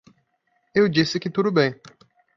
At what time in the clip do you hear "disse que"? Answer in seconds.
0.89-1.29